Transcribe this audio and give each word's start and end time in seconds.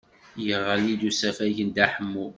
Yeɣli-d 0.45 1.01
usafag 1.09 1.57
n 1.63 1.69
Dda 1.71 1.87
Ḥemmu. 1.93 2.27